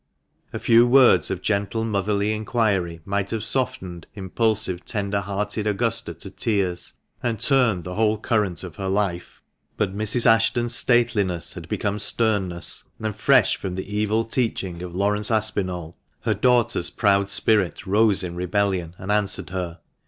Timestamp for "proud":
16.89-17.29